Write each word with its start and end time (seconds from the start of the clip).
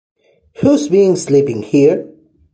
Who's 0.61 0.87
Been 0.87 1.15
Sleeping 1.15 1.61
Here? 1.61 2.11